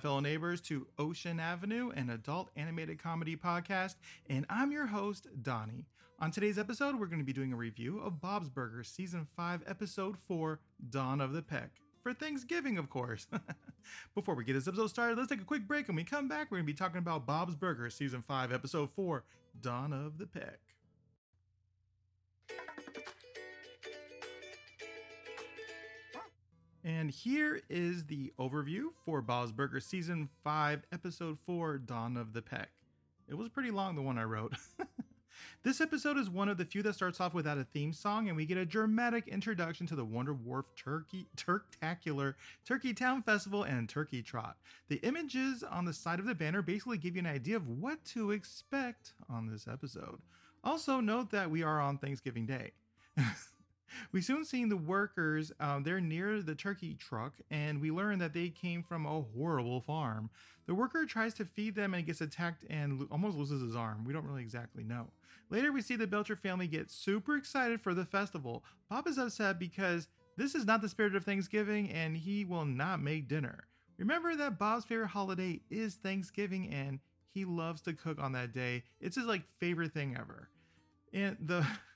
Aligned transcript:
fellow 0.00 0.20
neighbors, 0.20 0.62
to 0.62 0.86
Ocean 0.98 1.38
Avenue, 1.38 1.90
an 1.90 2.08
adult 2.08 2.48
animated 2.56 2.98
comedy 2.98 3.36
podcast, 3.36 3.96
and 4.30 4.46
I'm 4.48 4.72
your 4.72 4.86
host, 4.86 5.26
Donny. 5.42 5.84
On 6.20 6.30
today's 6.30 6.58
episode, 6.58 6.98
we're 6.98 7.06
going 7.06 7.18
to 7.20 7.24
be 7.24 7.34
doing 7.34 7.52
a 7.52 7.56
review 7.56 8.00
of 8.00 8.20
Bob's 8.20 8.48
Burgers 8.48 8.88
Season 8.88 9.26
5, 9.36 9.62
Episode 9.66 10.16
4, 10.26 10.58
Dawn 10.88 11.20
of 11.20 11.34
the 11.34 11.42
Peck. 11.42 11.70
For 12.02 12.14
Thanksgiving, 12.14 12.78
of 12.78 12.88
course. 12.88 13.26
Before 14.14 14.34
we 14.34 14.44
get 14.44 14.54
this 14.54 14.66
episode 14.66 14.88
started, 14.88 15.18
let's 15.18 15.28
take 15.28 15.42
a 15.42 15.44
quick 15.44 15.68
break. 15.68 15.88
and 15.88 15.96
we 15.96 16.04
come 16.04 16.28
back, 16.28 16.50
we're 16.50 16.58
going 16.58 16.66
to 16.66 16.72
be 16.72 16.76
talking 16.76 16.98
about 16.98 17.26
Bob's 17.26 17.54
Burgers 17.54 17.94
Season 17.94 18.22
5, 18.22 18.52
Episode 18.52 18.88
4, 18.96 19.22
Dawn 19.60 19.92
of 19.92 20.16
the 20.16 20.26
Peck. 20.26 20.60
And 26.84 27.10
here 27.10 27.60
is 27.68 28.06
the 28.06 28.32
overview 28.38 28.84
for 29.04 29.20
Bob's 29.20 29.52
Burger 29.52 29.80
Season 29.80 30.30
5, 30.42 30.82
Episode 30.92 31.38
4 31.44 31.76
Dawn 31.78 32.16
of 32.16 32.32
the 32.32 32.40
Peck. 32.40 32.70
It 33.28 33.34
was 33.34 33.50
pretty 33.50 33.70
long, 33.70 33.94
the 33.94 34.02
one 34.02 34.16
I 34.16 34.24
wrote. 34.24 34.54
this 35.62 35.82
episode 35.82 36.16
is 36.16 36.30
one 36.30 36.48
of 36.48 36.56
the 36.56 36.64
few 36.64 36.82
that 36.84 36.94
starts 36.94 37.20
off 37.20 37.34
without 37.34 37.58
a 37.58 37.64
theme 37.64 37.92
song, 37.92 38.28
and 38.28 38.36
we 38.36 38.46
get 38.46 38.56
a 38.56 38.64
dramatic 38.64 39.28
introduction 39.28 39.86
to 39.88 39.94
the 39.94 40.06
Wonder 40.06 40.32
Wharf 40.32 40.64
Turkey 40.74 41.26
Turktacular 41.36 42.34
Turkey 42.64 42.94
Town 42.94 43.22
Festival 43.22 43.64
and 43.64 43.86
Turkey 43.86 44.22
Trot. 44.22 44.56
The 44.88 44.96
images 44.96 45.62
on 45.62 45.84
the 45.84 45.92
side 45.92 46.18
of 46.18 46.24
the 46.24 46.34
banner 46.34 46.62
basically 46.62 46.96
give 46.96 47.14
you 47.14 47.20
an 47.20 47.26
idea 47.26 47.56
of 47.56 47.68
what 47.68 48.02
to 48.06 48.30
expect 48.30 49.12
on 49.28 49.46
this 49.46 49.68
episode. 49.68 50.22
Also, 50.64 51.00
note 51.00 51.30
that 51.30 51.50
we 51.50 51.62
are 51.62 51.78
on 51.78 51.98
Thanksgiving 51.98 52.46
Day. 52.46 52.72
We 54.12 54.22
soon 54.22 54.44
see 54.44 54.64
the 54.64 54.76
workers. 54.76 55.52
Um, 55.60 55.82
they're 55.82 56.00
near 56.00 56.42
the 56.42 56.54
turkey 56.54 56.94
truck, 56.94 57.34
and 57.50 57.80
we 57.80 57.90
learn 57.90 58.18
that 58.18 58.34
they 58.34 58.48
came 58.48 58.82
from 58.82 59.06
a 59.06 59.22
horrible 59.22 59.80
farm. 59.80 60.30
The 60.66 60.74
worker 60.74 61.04
tries 61.06 61.34
to 61.34 61.44
feed 61.44 61.74
them 61.74 61.94
and 61.94 62.06
gets 62.06 62.20
attacked 62.20 62.64
and 62.70 63.00
lo- 63.00 63.08
almost 63.10 63.36
loses 63.36 63.62
his 63.62 63.74
arm. 63.74 64.04
We 64.04 64.12
don't 64.12 64.26
really 64.26 64.42
exactly 64.42 64.84
know. 64.84 65.08
Later, 65.50 65.72
we 65.72 65.82
see 65.82 65.96
the 65.96 66.06
Belcher 66.06 66.36
family 66.36 66.68
get 66.68 66.90
super 66.90 67.36
excited 67.36 67.80
for 67.80 67.92
the 67.92 68.04
festival. 68.04 68.64
Bob 68.88 69.08
is 69.08 69.18
upset 69.18 69.58
because 69.58 70.08
this 70.36 70.54
is 70.54 70.64
not 70.64 70.80
the 70.80 70.88
spirit 70.88 71.16
of 71.16 71.24
Thanksgiving, 71.24 71.90
and 71.90 72.16
he 72.16 72.44
will 72.44 72.64
not 72.64 73.00
make 73.00 73.28
dinner. 73.28 73.64
Remember 73.98 74.34
that 74.36 74.58
Bob's 74.58 74.84
favorite 74.84 75.08
holiday 75.08 75.60
is 75.68 75.96
Thanksgiving, 75.96 76.72
and 76.72 77.00
he 77.34 77.44
loves 77.44 77.82
to 77.82 77.92
cook 77.92 78.18
on 78.20 78.32
that 78.32 78.52
day. 78.52 78.84
It's 79.00 79.16
his 79.16 79.26
like 79.26 79.42
favorite 79.58 79.92
thing 79.92 80.16
ever. 80.18 80.48
And 81.12 81.36
the 81.40 81.66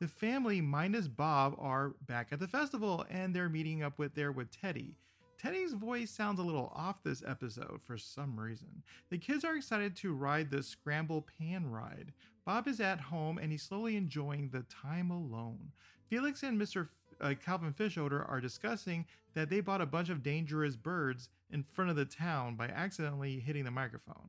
the 0.00 0.08
family 0.08 0.60
minus 0.60 1.08
Bob 1.08 1.56
are 1.58 1.94
back 2.06 2.28
at 2.30 2.38
the 2.38 2.46
festival 2.46 3.04
and 3.10 3.34
they're 3.34 3.48
meeting 3.48 3.82
up 3.82 3.98
with 3.98 4.14
there 4.14 4.30
with 4.30 4.50
Teddy. 4.50 4.94
Teddy's 5.38 5.72
voice 5.72 6.10
sounds 6.10 6.40
a 6.40 6.42
little 6.42 6.72
off 6.74 7.02
this 7.02 7.22
episode 7.26 7.80
for 7.84 7.96
some 7.96 8.38
reason. 8.38 8.82
The 9.10 9.18
kids 9.18 9.44
are 9.44 9.56
excited 9.56 9.96
to 9.96 10.12
ride 10.12 10.50
the 10.50 10.62
scramble 10.62 11.26
pan 11.38 11.70
ride. 11.70 12.12
Bob 12.44 12.66
is 12.66 12.80
at 12.80 13.00
home 13.00 13.38
and 13.38 13.52
he's 13.52 13.62
slowly 13.62 13.96
enjoying 13.96 14.50
the 14.50 14.64
time 14.64 15.10
alone. 15.10 15.72
Felix 16.08 16.42
and 16.42 16.60
Mr. 16.60 16.88
Uh, 17.20 17.34
Calvin 17.44 17.72
Fischoeder 17.72 18.28
are 18.28 18.40
discussing 18.40 19.04
that 19.34 19.50
they 19.50 19.60
bought 19.60 19.80
a 19.80 19.86
bunch 19.86 20.08
of 20.08 20.22
dangerous 20.22 20.76
birds 20.76 21.28
in 21.50 21.62
front 21.62 21.90
of 21.90 21.96
the 21.96 22.04
town 22.04 22.54
by 22.54 22.68
accidentally 22.68 23.38
hitting 23.40 23.64
the 23.64 23.70
microphone. 23.70 24.28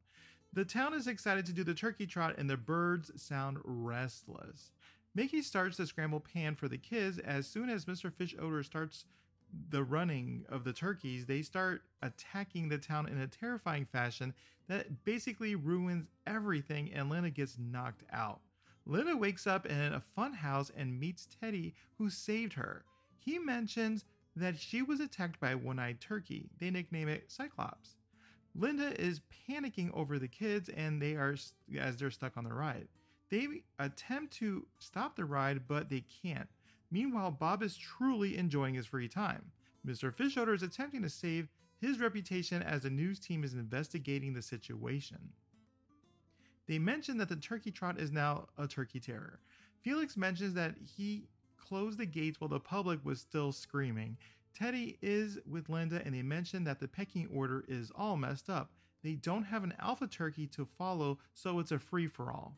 The 0.51 0.65
town 0.65 0.95
is 0.95 1.07
excited 1.07 1.45
to 1.45 1.53
do 1.53 1.63
the 1.63 1.75
turkey 1.75 2.07
trot 2.07 2.35
and 2.37 2.49
the 2.49 2.57
birds 2.57 3.11
sound 3.15 3.59
restless. 3.63 4.71
Mickey 5.15 5.41
starts 5.41 5.77
the 5.77 5.87
scramble 5.87 6.19
pan 6.19 6.55
for 6.55 6.67
the 6.67 6.77
kids. 6.77 7.17
As 7.19 7.47
soon 7.47 7.69
as 7.69 7.85
Mr. 7.85 8.11
Fischoeder 8.11 8.63
starts 8.63 9.05
the 9.69 9.83
running 9.83 10.45
of 10.49 10.63
the 10.63 10.73
turkeys, 10.73 11.25
they 11.25 11.41
start 11.41 11.81
attacking 12.01 12.69
the 12.69 12.77
town 12.77 13.07
in 13.07 13.19
a 13.19 13.27
terrifying 13.27 13.85
fashion 13.85 14.33
that 14.67 15.03
basically 15.03 15.55
ruins 15.55 16.09
everything, 16.27 16.91
and 16.93 17.09
Linda 17.09 17.31
gets 17.31 17.57
knocked 17.57 18.03
out. 18.13 18.41
Linda 18.85 19.17
wakes 19.17 19.47
up 19.47 19.65
in 19.65 19.93
a 19.93 20.03
fun 20.15 20.33
house 20.33 20.71
and 20.75 20.99
meets 20.99 21.27
Teddy, 21.41 21.73
who 21.97 22.09
saved 22.09 22.53
her. 22.53 22.85
He 23.17 23.39
mentions 23.39 24.05
that 24.35 24.57
she 24.57 24.81
was 24.81 24.99
attacked 24.99 25.39
by 25.39 25.51
a 25.51 25.57
one 25.57 25.79
eyed 25.79 25.99
turkey. 25.99 26.49
They 26.59 26.69
nickname 26.69 27.09
it 27.09 27.31
Cyclops. 27.31 27.95
Linda 28.55 28.99
is 28.99 29.21
panicking 29.49 29.91
over 29.93 30.17
the 30.17 30.27
kids, 30.27 30.69
and 30.69 31.01
they 31.01 31.15
are 31.15 31.35
as 31.77 31.97
they're 31.97 32.11
stuck 32.11 32.37
on 32.37 32.43
the 32.43 32.53
ride. 32.53 32.87
They 33.29 33.47
attempt 33.77 34.33
to 34.37 34.65
stop 34.79 35.15
the 35.15 35.25
ride, 35.25 35.67
but 35.67 35.89
they 35.89 36.03
can't. 36.23 36.49
Meanwhile, 36.91 37.31
Bob 37.31 37.61
is 37.61 37.77
truly 37.77 38.37
enjoying 38.37 38.73
his 38.73 38.87
free 38.87 39.07
time. 39.07 39.51
Mr. 39.85 40.13
Fischoeder 40.13 40.55
is 40.55 40.63
attempting 40.63 41.03
to 41.03 41.09
save 41.09 41.47
his 41.79 41.99
reputation 41.99 42.61
as 42.61 42.83
the 42.83 42.89
news 42.89 43.19
team 43.19 43.43
is 43.43 43.53
investigating 43.53 44.33
the 44.33 44.41
situation. 44.41 45.29
They 46.67 46.79
mention 46.79 47.17
that 47.17 47.29
the 47.29 47.35
turkey 47.35 47.71
trot 47.71 47.99
is 47.99 48.11
now 48.11 48.47
a 48.57 48.67
turkey 48.67 48.99
terror. 48.99 49.39
Felix 49.81 50.17
mentions 50.17 50.53
that 50.55 50.75
he 50.97 51.27
closed 51.57 51.97
the 51.97 52.05
gates 52.05 52.41
while 52.41 52.49
the 52.49 52.59
public 52.59 53.03
was 53.05 53.21
still 53.21 53.51
screaming. 53.51 54.17
Teddy 54.53 54.97
is 55.01 55.39
with 55.49 55.69
Linda 55.69 56.01
and 56.03 56.13
they 56.13 56.21
mention 56.21 56.63
that 56.65 56.79
the 56.79 56.87
pecking 56.87 57.27
order 57.33 57.63
is 57.67 57.91
all 57.95 58.17
messed 58.17 58.49
up. 58.49 58.71
They 59.03 59.13
don't 59.13 59.45
have 59.45 59.63
an 59.63 59.73
alpha 59.79 60.07
turkey 60.07 60.47
to 60.47 60.65
follow, 60.65 61.19
so 61.33 61.59
it's 61.59 61.71
a 61.71 61.79
free 61.79 62.07
for 62.07 62.31
all. 62.31 62.57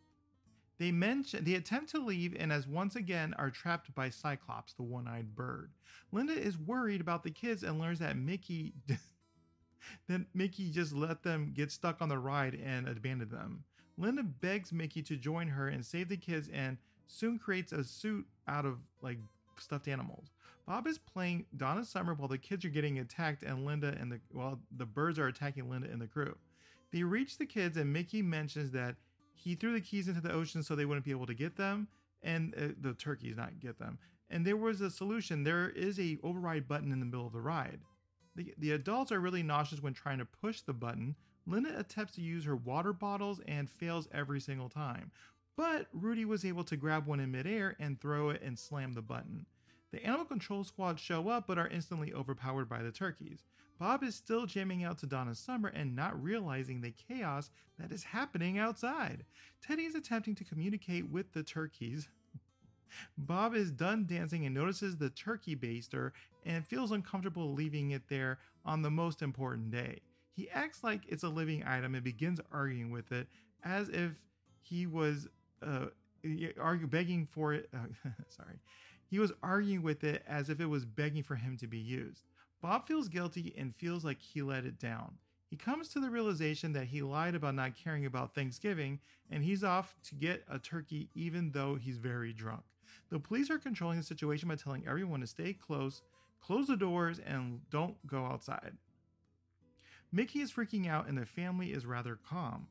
They 0.82 0.92
mention 0.92 1.44
they 1.44 1.54
attempt 1.54 1.92
to 1.92 2.00
leave 2.00 2.36
and 2.40 2.52
as 2.52 2.68
once 2.68 2.96
again 2.96 3.36
are 3.38 3.52
trapped 3.52 3.94
by 3.94 4.10
Cyclops, 4.10 4.74
the 4.74 4.82
one-eyed 4.82 5.36
bird. 5.36 5.70
Linda 6.12 6.34
is 6.34 6.58
worried 6.58 7.02
about 7.02 7.22
the 7.22 7.30
kids 7.30 7.62
and 7.62 7.78
learns 7.78 8.00
that 8.00 8.18
Mickey 8.18 8.74
that 10.08 10.22
Mickey 10.34 10.72
just 10.72 10.92
let 10.92 11.22
them 11.22 11.52
get 11.54 11.72
stuck 11.72 12.02
on 12.02 12.10
the 12.10 12.18
ride 12.18 12.56
and 12.56 12.88
abandoned 12.88 13.30
them. 13.30 13.64
Linda 13.96 14.24
begs 14.24 14.74
Mickey 14.74 15.04
to 15.04 15.16
join 15.18 15.50
her 15.50 15.68
and 15.68 15.86
save 15.86 16.10
the 16.10 16.18
kids 16.18 16.50
and 16.52 16.80
soon 17.06 17.38
creates 17.38 17.72
a 17.72 17.84
suit 17.84 18.26
out 18.48 18.66
of 18.66 18.80
like 19.04 19.20
stuffed 19.60 19.88
animals. 19.88 20.32
Bob 20.66 20.88
is 20.88 20.98
playing 20.98 21.46
Donna 21.56 21.86
Summer 21.86 22.16
while 22.16 22.28
the 22.28 22.40
kids 22.40 22.66
are 22.66 22.70
getting 22.70 22.98
attacked 22.98 23.44
and 23.44 23.68
Linda 23.68 23.96
and 24.00 24.12
the 24.12 24.20
well 24.34 24.60
the 24.76 24.88
birds 24.88 25.20
are 25.20 25.28
attacking 25.28 25.70
Linda 25.70 25.92
and 25.92 26.02
the 26.02 26.08
crew. 26.08 26.36
They 26.92 27.04
reach 27.04 27.38
the 27.38 27.46
kids 27.46 27.78
and 27.78 27.94
Mickey 27.94 28.24
mentions 28.24 28.72
that 28.72 28.96
he 29.42 29.56
threw 29.56 29.74
the 29.74 29.82
keys 29.82 30.08
into 30.08 30.22
the 30.22 30.32
ocean 30.32 30.62
so 30.62 30.76
they 30.76 30.86
wouldn't 30.86 31.06
be 31.06 31.12
able 31.12 31.26
to 31.26 31.34
get 31.34 31.58
them 31.58 31.88
and 32.22 32.54
uh, 32.56 32.74
the 32.80 32.94
turkeys 32.94 33.36
not 33.36 33.60
get 33.60 33.80
them. 33.80 33.98
And 34.30 34.46
there 34.46 34.58
was 34.58 34.82
a 34.82 34.90
solution. 34.90 35.44
There 35.44 35.70
is 35.70 36.00
a 36.00 36.18
override 36.24 36.68
button 36.68 36.92
in 36.92 37.00
the 37.00 37.06
middle 37.06 37.26
of 37.26 37.34
the 37.34 37.42
ride. 37.42 37.80
The, 38.36 38.54
the 38.58 38.72
adults 38.72 39.12
are 39.12 39.20
really 39.20 39.44
nauseous 39.44 39.82
when 39.82 39.94
trying 39.94 40.20
to 40.20 40.26
push 40.26 40.62
the 40.62 40.74
button. 40.74 41.16
Linda 41.48 41.78
attempts 41.78 42.14
to 42.16 42.22
use 42.22 42.46
her 42.46 42.56
water 42.56 42.94
bottles 42.94 43.42
and 43.48 43.70
fails 43.70 44.08
every 44.14 44.40
single 44.40 44.70
time. 44.70 45.12
But 45.58 45.88
rudy 45.92 46.24
was 46.24 46.46
able 46.46 46.64
to 46.66 46.78
grab 46.78 47.08
one 47.08 47.20
in 47.20 47.32
midair 47.32 47.76
and 47.80 48.00
throw 48.00 48.30
it 48.30 48.42
and 48.42 48.58
slam 48.58 48.94
the 48.94 49.02
button. 49.02 49.46
The 49.92 50.06
animal 50.06 50.26
control 50.26 50.64
squad 50.64 51.00
show 51.00 51.28
up 51.28 51.48
but 51.48 51.58
are 51.58 51.68
instantly 51.68 52.14
overpowered 52.14 52.70
by 52.70 52.82
the 52.82 52.92
turkeys. 52.92 53.44
Bob 53.82 54.04
is 54.04 54.14
still 54.14 54.46
jamming 54.46 54.84
out 54.84 55.00
to 55.00 55.08
Donna 55.08 55.34
Summer 55.34 55.70
and 55.70 55.96
not 55.96 56.22
realizing 56.22 56.82
the 56.82 56.92
chaos 56.92 57.50
that 57.80 57.92
is 57.92 58.04
happening 58.04 58.60
outside. 58.60 59.26
Teddy 59.60 59.86
is 59.86 59.96
attempting 59.96 60.36
to 60.36 60.44
communicate 60.44 61.10
with 61.10 61.34
the 61.34 61.42
turkeys. 61.42 62.08
Bob 63.18 63.56
is 63.56 63.72
done 63.72 64.06
dancing 64.06 64.46
and 64.46 64.54
notices 64.54 64.98
the 64.98 65.10
turkey 65.10 65.56
baster 65.56 66.12
and 66.46 66.64
feels 66.64 66.92
uncomfortable 66.92 67.54
leaving 67.54 67.90
it 67.90 68.04
there 68.08 68.38
on 68.66 68.84
the 68.84 68.92
most 68.92 69.24
important 69.24 69.72
day. 69.72 69.98
He 70.36 70.48
acts 70.52 70.84
like 70.84 71.02
it's 71.08 71.24
a 71.24 71.30
living 71.30 71.64
item 71.66 71.96
and 71.96 72.04
begins 72.04 72.40
arguing 72.52 72.92
with 72.92 73.12
it 73.12 73.26
as 73.64 73.90
if 73.90 74.12
he 74.62 74.86
was 74.86 75.28
uh, 75.66 75.88
argue, 76.60 76.86
begging 76.86 77.26
for 77.26 77.56
it. 77.56 77.68
Uh, 77.74 77.88
sorry. 78.28 78.60
He 79.10 79.18
was 79.18 79.32
arguing 79.42 79.82
with 79.82 80.04
it 80.04 80.24
as 80.28 80.52
if 80.52 80.62
it 80.62 80.68
was 80.68 80.86
begging 80.86 81.24
for 81.24 81.36
him 81.36 81.58
to 81.58 81.66
be 81.66 81.80
used. 81.80 82.28
Bob 82.62 82.88
feels 82.88 83.08
guilty 83.08 83.54
and 83.58 83.76
feels 83.76 84.06
like 84.06 84.22
he 84.22 84.42
let 84.42 84.66
it 84.66 84.80
down. 84.80 85.16
He 85.50 85.58
comes 85.58 85.90
to 85.90 86.00
the 86.00 86.10
realization 86.10 86.72
that 86.74 86.88
he 86.88 87.02
lied 87.02 87.36
about 87.36 87.56
not 87.56 87.76
caring 87.76 88.06
about 88.06 88.34
Thanksgiving 88.34 89.00
and 89.30 89.44
he's 89.44 89.64
off 89.64 89.96
to 90.06 90.16
get 90.16 90.46
a 90.50 90.60
turkey 90.60 91.10
even 91.14 91.52
though 91.52 91.76
he's 91.76 91.98
very 91.98 92.32
drunk. 92.32 92.62
The 93.10 93.20
police 93.20 93.50
are 93.50 93.58
controlling 93.58 93.98
the 93.98 94.04
situation 94.04 94.48
by 94.48 94.56
telling 94.56 94.88
everyone 94.88 95.20
to 95.22 95.28
stay 95.28 95.54
close, 95.54 96.04
close 96.40 96.68
the 96.68 96.78
doors, 96.78 97.20
and 97.20 97.60
don't 97.70 97.96
go 98.08 98.26
outside. 98.26 98.78
Mickey 100.14 100.40
is 100.40 100.52
freaking 100.52 100.88
out 100.88 101.08
and 101.08 101.18
the 101.18 101.26
family 101.26 101.74
is 101.74 101.86
rather 101.86 102.18
calm. 102.28 102.68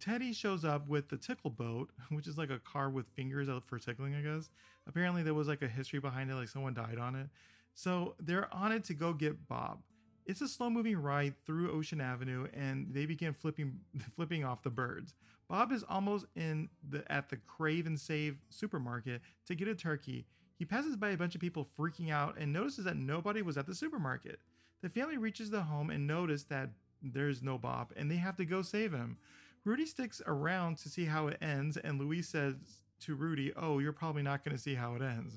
Teddy 0.00 0.32
shows 0.32 0.64
up 0.64 0.88
with 0.88 1.08
the 1.08 1.16
tickle 1.16 1.50
boat, 1.50 1.90
which 2.10 2.26
is 2.26 2.36
like 2.36 2.50
a 2.50 2.58
car 2.58 2.90
with 2.90 3.06
fingers 3.16 3.48
out 3.48 3.64
for 3.66 3.78
tickling, 3.78 4.14
I 4.14 4.20
guess. 4.20 4.50
Apparently, 4.86 5.22
there 5.22 5.34
was 5.34 5.48
like 5.48 5.62
a 5.62 5.68
history 5.68 6.00
behind 6.00 6.30
it, 6.30 6.34
like 6.34 6.48
someone 6.48 6.74
died 6.74 6.98
on 6.98 7.14
it. 7.14 7.28
So 7.78 8.16
they're 8.18 8.52
on 8.52 8.72
it 8.72 8.82
to 8.86 8.94
go 8.94 9.12
get 9.12 9.46
Bob. 9.46 9.78
It's 10.26 10.40
a 10.40 10.48
slow 10.48 10.68
moving 10.68 11.00
ride 11.00 11.34
through 11.46 11.70
Ocean 11.70 12.00
Avenue, 12.00 12.48
and 12.52 12.88
they 12.90 13.06
begin 13.06 13.32
flipping 13.32 13.78
flipping 14.16 14.44
off 14.44 14.64
the 14.64 14.70
birds. 14.70 15.14
Bob 15.48 15.70
is 15.70 15.84
almost 15.88 16.26
in 16.34 16.68
the 16.90 17.04
at 17.10 17.28
the 17.28 17.36
Crave 17.36 17.86
and 17.86 17.98
Save 17.98 18.36
supermarket 18.50 19.22
to 19.46 19.54
get 19.54 19.68
a 19.68 19.76
turkey. 19.76 20.26
He 20.56 20.64
passes 20.64 20.96
by 20.96 21.10
a 21.10 21.16
bunch 21.16 21.36
of 21.36 21.40
people 21.40 21.68
freaking 21.78 22.10
out 22.10 22.36
and 22.36 22.52
notices 22.52 22.84
that 22.84 22.96
nobody 22.96 23.42
was 23.42 23.56
at 23.56 23.66
the 23.68 23.76
supermarket. 23.76 24.40
The 24.82 24.88
family 24.88 25.16
reaches 25.16 25.48
the 25.48 25.62
home 25.62 25.90
and 25.90 26.04
notice 26.04 26.42
that 26.44 26.70
there's 27.00 27.44
no 27.44 27.58
Bob 27.58 27.92
and 27.94 28.10
they 28.10 28.16
have 28.16 28.36
to 28.38 28.44
go 28.44 28.60
save 28.60 28.90
him. 28.90 29.18
Rudy 29.64 29.86
sticks 29.86 30.20
around 30.26 30.78
to 30.78 30.88
see 30.88 31.04
how 31.04 31.28
it 31.28 31.38
ends, 31.40 31.76
and 31.76 32.00
Louise 32.00 32.26
says 32.26 32.56
to 33.02 33.14
Rudy, 33.14 33.52
Oh, 33.56 33.78
you're 33.78 33.92
probably 33.92 34.22
not 34.24 34.44
going 34.44 34.56
to 34.56 34.60
see 34.60 34.74
how 34.74 34.96
it 34.96 35.02
ends. 35.02 35.36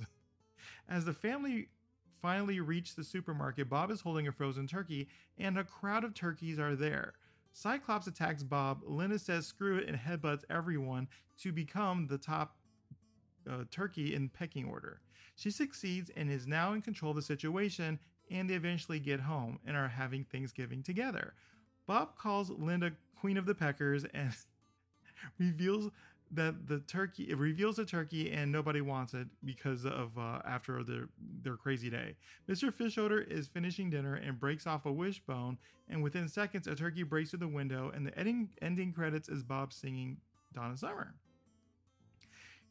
As 0.89 1.05
the 1.05 1.13
family 1.13 1.67
finally 2.21 2.59
reach 2.59 2.95
the 2.95 3.03
supermarket, 3.03 3.69
Bob 3.69 3.91
is 3.91 4.01
holding 4.01 4.27
a 4.27 4.31
frozen 4.31 4.67
turkey, 4.67 5.07
and 5.37 5.57
a 5.57 5.63
crowd 5.63 6.03
of 6.03 6.13
turkeys 6.13 6.59
are 6.59 6.75
there. 6.75 7.13
Cyclops 7.53 8.07
attacks 8.07 8.43
Bob. 8.43 8.81
Linda 8.85 9.19
says 9.19 9.45
screw 9.45 9.77
it 9.77 9.87
and 9.87 9.97
headbutts 9.97 10.43
everyone 10.49 11.07
to 11.39 11.51
become 11.51 12.07
the 12.07 12.17
top 12.17 12.55
uh, 13.49 13.63
turkey 13.69 14.15
in 14.15 14.29
pecking 14.29 14.65
order. 14.65 15.01
She 15.35 15.51
succeeds 15.51 16.11
and 16.15 16.29
is 16.29 16.47
now 16.47 16.73
in 16.73 16.81
control 16.81 17.11
of 17.11 17.15
the 17.15 17.21
situation, 17.21 17.99
and 18.29 18.49
they 18.49 18.53
eventually 18.53 18.99
get 18.99 19.19
home 19.19 19.59
and 19.65 19.75
are 19.75 19.87
having 19.87 20.23
Thanksgiving 20.23 20.83
together. 20.83 21.33
Bob 21.87 22.15
calls 22.17 22.49
Linda 22.49 22.91
Queen 23.19 23.37
of 23.37 23.45
the 23.45 23.55
Peckers 23.55 24.05
and 24.13 24.33
reveals 25.39 25.89
that 26.33 26.67
the 26.67 26.79
turkey 26.79 27.23
it 27.29 27.37
reveals 27.37 27.77
a 27.77 27.85
turkey 27.85 28.31
and 28.31 28.51
nobody 28.51 28.81
wants 28.81 29.13
it 29.13 29.27
because 29.43 29.85
of 29.85 30.17
uh, 30.17 30.39
after 30.45 30.83
their 30.83 31.09
their 31.43 31.55
crazy 31.55 31.89
day. 31.89 32.15
Mr. 32.49 32.71
Fischoeder 32.71 33.29
is 33.29 33.47
finishing 33.47 33.89
dinner 33.89 34.15
and 34.15 34.39
breaks 34.39 34.65
off 34.65 34.85
a 34.85 34.91
wishbone, 34.91 35.57
and 35.89 36.01
within 36.01 36.27
seconds 36.27 36.67
a 36.67 36.75
turkey 36.75 37.03
breaks 37.03 37.31
through 37.31 37.39
the 37.39 37.47
window, 37.47 37.91
and 37.93 38.05
the 38.05 38.17
ending 38.17 38.49
ending 38.61 38.93
credits 38.93 39.29
is 39.29 39.43
Bob 39.43 39.73
singing 39.73 40.17
Donna 40.53 40.77
Summer. 40.77 41.15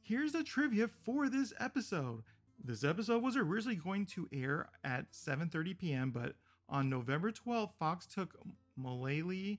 Here's 0.02 0.32
the 0.32 0.42
trivia 0.42 0.88
for 1.04 1.28
this 1.28 1.52
episode. 1.60 2.22
This 2.62 2.84
episode 2.84 3.22
was 3.22 3.36
originally 3.36 3.76
going 3.76 4.06
to 4.06 4.28
air 4.32 4.70
at 4.82 5.12
7:30 5.12 5.78
p.m., 5.78 6.10
but 6.10 6.34
on 6.68 6.88
November 6.88 7.32
12th, 7.32 7.72
Fox 7.78 8.06
took 8.06 8.36
Mulaney 8.78 9.58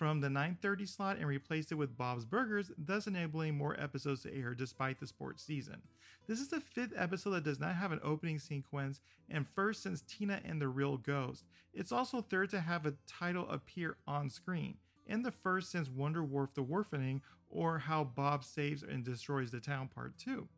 from 0.00 0.20
the 0.20 0.30
9:30 0.30 0.86
slot 0.86 1.18
and 1.18 1.26
replaced 1.26 1.70
it 1.70 1.74
with 1.74 1.98
Bob's 1.98 2.24
Burgers, 2.24 2.72
thus 2.78 3.06
enabling 3.06 3.58
more 3.58 3.78
episodes 3.78 4.22
to 4.22 4.34
air 4.34 4.54
despite 4.54 4.98
the 4.98 5.06
sports 5.06 5.42
season. 5.42 5.82
This 6.26 6.40
is 6.40 6.48
the 6.48 6.58
fifth 6.58 6.94
episode 6.96 7.32
that 7.32 7.44
does 7.44 7.60
not 7.60 7.74
have 7.74 7.92
an 7.92 8.00
opening 8.02 8.38
sequence 8.38 9.02
and 9.28 9.46
first 9.46 9.82
since 9.82 10.00
Tina 10.00 10.40
and 10.42 10.58
the 10.58 10.68
Real 10.68 10.96
Ghost. 10.96 11.44
It's 11.74 11.92
also 11.92 12.22
third 12.22 12.48
to 12.48 12.62
have 12.62 12.86
a 12.86 12.94
title 13.06 13.46
appear 13.50 13.98
on 14.06 14.30
screen 14.30 14.78
and 15.06 15.22
the 15.22 15.30
first 15.30 15.70
since 15.70 15.90
Wonder 15.90 16.24
Wharf 16.24 16.54
the 16.54 16.64
Wharfening 16.64 17.20
or 17.50 17.80
How 17.80 18.02
Bob 18.02 18.42
Saves 18.42 18.82
and 18.82 19.04
Destroys 19.04 19.50
the 19.50 19.60
Town 19.60 19.86
Part 19.86 20.16
2. 20.16 20.48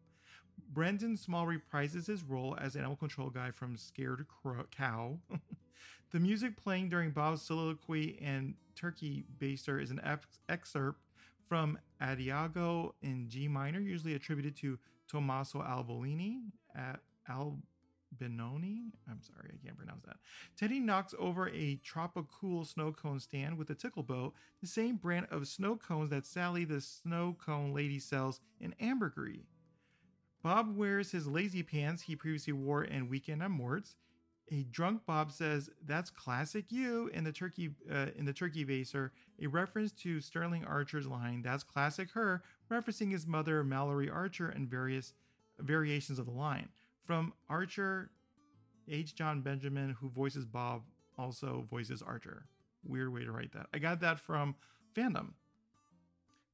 Brendan 0.72 1.16
Small 1.16 1.46
reprises 1.48 2.06
his 2.06 2.22
role 2.22 2.56
as 2.60 2.76
animal 2.76 2.94
control 2.94 3.28
guy 3.28 3.50
from 3.50 3.76
Scared 3.76 4.24
Crow- 4.28 4.68
Cow. 4.70 5.18
the 6.12 6.20
music 6.20 6.56
playing 6.62 6.90
during 6.90 7.10
Bob's 7.10 7.42
soliloquy 7.42 8.18
and 8.22 8.54
Turkey 8.76 9.24
Baster 9.38 9.82
is 9.82 9.90
an 9.90 10.00
ex- 10.04 10.38
excerpt 10.48 11.00
from 11.48 11.78
Adagio 12.00 12.94
in 13.02 13.28
G 13.28 13.48
minor, 13.48 13.80
usually 13.80 14.14
attributed 14.14 14.56
to 14.56 14.78
Tommaso 15.10 15.60
Albinoni. 15.60 16.40
At 16.74 17.00
Albinoni? 17.30 18.90
I'm 19.10 19.20
sorry, 19.22 19.50
I 19.52 19.64
can't 19.64 19.76
pronounce 19.76 20.04
that. 20.06 20.16
Teddy 20.58 20.80
knocks 20.80 21.14
over 21.18 21.48
a 21.48 21.80
Tropicool 21.84 22.66
snow 22.66 22.92
cone 22.92 23.20
stand 23.20 23.56
with 23.56 23.70
a 23.70 23.74
tickle 23.74 24.02
boat, 24.02 24.34
the 24.60 24.66
same 24.66 24.96
brand 24.96 25.26
of 25.30 25.48
snow 25.48 25.76
cones 25.76 26.10
that 26.10 26.26
Sally 26.26 26.64
the 26.64 26.80
snow 26.80 27.36
cone 27.44 27.74
lady 27.74 27.98
sells 27.98 28.40
in 28.60 28.74
Ambergris. 28.80 29.46
Bob 30.42 30.76
wears 30.76 31.12
his 31.12 31.26
lazy 31.26 31.62
pants 31.62 32.02
he 32.02 32.16
previously 32.16 32.52
wore 32.52 32.84
in 32.84 33.08
Weekend 33.08 33.42
at 33.42 33.50
Mort's. 33.50 33.96
A 34.52 34.64
drunk 34.64 35.06
Bob 35.06 35.32
says, 35.32 35.70
"That's 35.82 36.10
classic 36.10 36.70
you." 36.70 37.08
In 37.08 37.24
the 37.24 37.32
turkey, 37.32 37.74
uh, 37.90 38.10
in 38.14 38.26
the 38.26 38.34
turkey 38.34 38.64
baser, 38.64 39.12
a 39.40 39.46
reference 39.46 39.92
to 39.92 40.20
Sterling 40.20 40.62
Archer's 40.66 41.06
line, 41.06 41.40
"That's 41.40 41.64
classic 41.64 42.10
her," 42.10 42.42
referencing 42.70 43.10
his 43.10 43.26
mother 43.26 43.64
Mallory 43.64 44.10
Archer 44.10 44.50
and 44.50 44.68
various 44.68 45.14
variations 45.58 46.18
of 46.18 46.26
the 46.26 46.32
line. 46.32 46.68
From 47.02 47.32
Archer, 47.48 48.10
H. 48.86 49.14
John 49.14 49.40
Benjamin, 49.40 49.90
who 49.90 50.10
voices 50.10 50.44
Bob, 50.44 50.84
also 51.16 51.62
voices 51.62 52.02
Archer. 52.02 52.46
Weird 52.84 53.10
way 53.10 53.24
to 53.24 53.32
write 53.32 53.52
that. 53.52 53.68
I 53.72 53.78
got 53.78 54.00
that 54.00 54.20
from 54.20 54.54
fandom. 54.94 55.32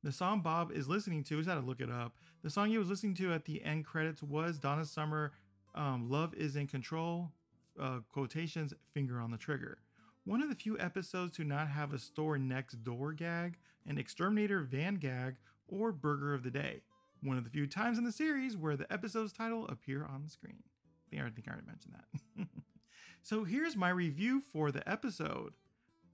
The 0.05 0.13
song 0.13 0.43
Bob 0.43 0.71
is 0.71 0.89
listening 0.89 1.25
to, 1.25 1.39
he's 1.39 1.47
had 1.47 1.55
to 1.55 1.61
look 1.61 1.81
it 1.81 1.91
up. 1.91 2.17
The 2.43 2.51
song 2.51 2.69
he 2.69 2.79
was 2.79 2.89
listening 2.89 3.15
to 3.15 3.33
at 3.33 3.45
the 3.45 3.65
end 3.65 3.85
credits 3.85 4.23
was 4.23 4.61
Donna 4.61 4.85
Summer, 4.85 5.33
um, 5.75 6.09
Love 6.09 6.35
is 6.35 6.55
in 6.55 6.69
Control, 6.69 7.33
uh, 7.81 8.01
quotations, 8.13 8.73
finger 8.93 9.21
on 9.21 9.31
the 9.31 9.39
trigger. 9.39 9.79
One 10.25 10.43
of 10.43 10.49
the 10.49 10.55
few 10.55 10.79
episodes 10.79 11.37
to 11.37 11.45
not 11.45 11.69
have 11.69 11.93
a 11.93 11.99
store 11.99 12.39
next 12.39 12.85
door 12.85 13.13
gag, 13.13 13.57
an 13.87 13.99
exterminator 13.99 14.61
van 14.61 14.97
gag, 14.97 15.37
or 15.69 15.93
burger 15.93 16.35
of 16.35 16.43
the 16.43 16.51
day. 16.51 16.83
One 17.23 17.39
of 17.39 17.45
the 17.45 17.51
few 17.51 17.67
times 17.67 17.99
in 17.99 18.05
the 18.05 18.13
series 18.13 18.57
where 18.57 18.77
the 18.77 18.91
episode's 18.93 19.33
title 19.33 19.67
appear 19.69 20.05
on 20.05 20.23
the 20.23 20.31
screen. 20.31 20.63
I 21.07 21.11
think 21.11 21.23
I, 21.23 21.31
think 21.31 21.49
I 21.49 21.53
already 21.53 21.67
mentioned 21.67 21.95
that. 21.95 22.47
so 23.23 23.45
here's 23.45 23.77
my 23.77 23.89
review 23.89 24.43
for 24.53 24.71
the 24.71 24.89
episode. 24.89 25.55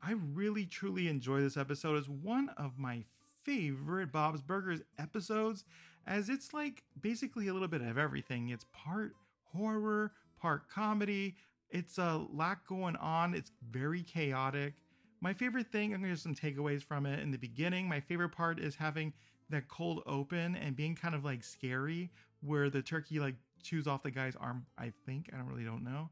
I 0.03 0.13
really 0.13 0.67
truly 0.67 1.09
enjoy 1.09 1.41
this 1.41 1.57
episode. 1.57 1.97
It's 1.97 2.09
one 2.09 2.51
of 2.51 2.79
my 2.79 3.05
favorite 3.45 4.13
Bob's 4.13 4.43
Burgers 4.43 4.81
episodes, 4.99 5.65
as 6.07 6.29
it's 6.29 6.53
like 6.53 6.83
basically 7.01 7.49
a 7.49 7.53
little 7.53 7.69
bit 7.69 7.81
of 7.83 7.99
everything. 7.99 8.51
It's 8.51 8.67
part 8.73 9.15
horror, 9.53 10.13
part 10.41 10.69
comedy. 10.69 11.37
It's 11.75 11.99
a 11.99 12.25
lot 12.33 12.65
going 12.69 12.95
on. 12.97 13.35
It's 13.35 13.51
very 13.69 14.03
chaotic. 14.03 14.75
My 15.21 15.35
favorite 15.35 15.73
thing, 15.73 15.93
I'm 15.93 16.01
gonna 16.01 16.13
give 16.13 16.21
some 16.21 16.35
takeaways 16.35 16.85
from 16.85 17.05
it 17.05 17.19
in 17.19 17.33
the 17.33 17.37
beginning. 17.37 17.89
My 17.89 17.99
favorite 17.99 18.29
part 18.29 18.61
is 18.61 18.77
having 18.77 19.13
that 19.51 19.67
cold 19.67 20.03
open 20.07 20.55
and 20.55 20.77
being 20.77 20.95
kind 20.95 21.17
of 21.17 21.25
like 21.25 21.43
scary, 21.43 22.11
where 22.43 22.71
the 22.71 22.81
turkey 22.81 23.19
like 23.19 23.35
chews 23.61 23.89
off 23.89 24.05
the 24.05 24.13
guy's 24.13 24.37
arm. 24.37 24.67
I 24.79 24.93
think 25.05 25.31
I 25.35 25.37
don't 25.37 25.49
really 25.49 25.65
don't 25.65 25.83
know 25.83 26.11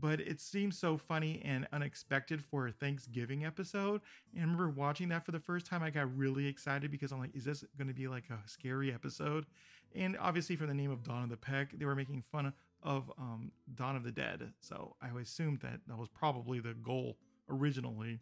but 0.00 0.20
it 0.20 0.40
seems 0.40 0.78
so 0.78 0.96
funny 0.96 1.40
and 1.44 1.66
unexpected 1.72 2.44
for 2.44 2.66
a 2.66 2.72
Thanksgiving 2.72 3.44
episode. 3.44 4.00
And 4.34 4.42
I 4.42 4.44
remember 4.44 4.68
watching 4.68 5.08
that 5.08 5.24
for 5.24 5.32
the 5.32 5.40
first 5.40 5.66
time, 5.66 5.82
I 5.82 5.90
got 5.90 6.14
really 6.16 6.46
excited 6.46 6.90
because 6.90 7.12
I'm 7.12 7.18
like, 7.18 7.34
is 7.34 7.44
this 7.44 7.64
going 7.78 7.88
to 7.88 7.94
be 7.94 8.08
like 8.08 8.24
a 8.30 8.38
scary 8.48 8.92
episode? 8.92 9.46
And 9.94 10.16
obviously, 10.20 10.56
from 10.56 10.68
the 10.68 10.74
name 10.74 10.90
of 10.90 11.02
Dawn 11.02 11.22
of 11.22 11.30
the 11.30 11.36
Peck, 11.36 11.70
they 11.78 11.84
were 11.84 11.94
making 11.94 12.22
fun 12.22 12.52
of 12.82 13.10
um, 13.18 13.52
Dawn 13.74 13.96
of 13.96 14.04
the 14.04 14.12
Dead. 14.12 14.52
So 14.60 14.96
I 15.02 15.08
assumed 15.20 15.60
that 15.60 15.80
that 15.86 15.96
was 15.96 16.08
probably 16.08 16.60
the 16.60 16.74
goal 16.74 17.16
originally. 17.48 18.20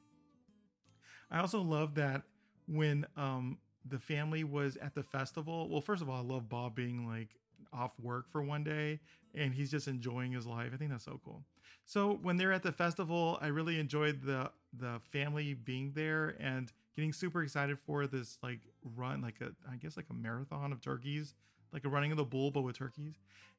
I 1.31 1.41
also 1.41 1.61
love 1.61 1.95
that 1.97 2.23
when 2.67 3.07
um, 3.17 3.59
the 3.89 3.99
family 3.99 4.45
was 4.45 4.77
at 4.79 4.95
the 4.95 5.03
festival. 5.03 5.69
Well, 5.69 5.81
first 5.81 6.03
of 6.03 6.09
all, 6.09 6.17
I 6.17 6.23
love 6.23 6.49
Bob 6.49 6.75
being 6.75 7.07
like 7.07 7.31
off 7.73 7.93
work 8.01 8.31
for 8.31 8.43
one 8.43 8.63
day 8.63 9.01
and 9.35 9.53
he's 9.53 9.71
just 9.71 9.89
enjoying 9.89 10.33
his 10.33 10.47
life. 10.47 10.71
I 10.73 10.77
think 10.77 10.91
that's 10.91 11.05
so 11.05 11.21
cool. 11.25 11.43
So 11.87 12.19
when 12.23 12.37
they're 12.37 12.53
at 12.53 12.63
the 12.63 12.73
festival, 12.73 13.39
I 13.41 13.49
really 13.49 13.79
enjoyed 13.79 14.23
the 14.23 14.51
the 14.77 15.01
family 15.13 15.55
being 15.55 15.93
there 15.95 16.35
and 16.41 16.73
getting 16.97 17.13
super 17.13 17.43
excited 17.43 17.79
for 17.79 18.07
this 18.07 18.39
like 18.43 18.61
run, 18.97 19.21
like 19.21 19.41
a 19.41 19.51
I 19.71 19.77
guess 19.77 19.97
like 19.97 20.07
a 20.11 20.15
marathon 20.15 20.73
of 20.73 20.81
turkeys, 20.81 21.35
like 21.73 21.85
a 21.85 21.89
running 21.89 22.11
of 22.11 22.17
the 22.17 22.25
bull 22.25 22.51
but 22.51 22.63
with 22.63 22.79
turkeys. 22.79 23.15